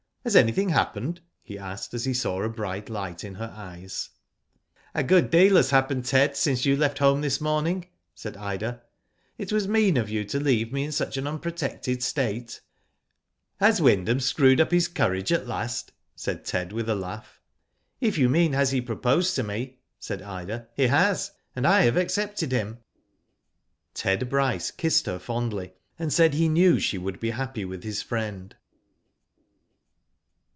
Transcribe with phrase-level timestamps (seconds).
[0.23, 1.19] Has any thing happened?
[1.31, 4.11] '* he asked, as he saw a bright lio^ht in her eves.
[4.13, 5.01] Digitized byGoogk MUNDA ONCE MORE.
[5.01, 8.83] 291" A good deal has happened, Ted, since you left home this morning,*' said Ida.
[9.09, 12.61] '* It was mean of you to leave me in such an unprotected state."
[13.59, 17.41] '*Has Wyndham screwed up his courage at last?'* said Ted with a laugh.
[17.99, 21.97] "If you mean has he proposed to me," said Ida, 'Mie has, and I have
[21.97, 22.77] accepted him."
[23.95, 28.03] Ted Bryce kissed her fondly, and said he knew she would be happy with his
[28.03, 28.55] friend.